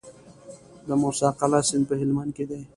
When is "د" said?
0.87-0.89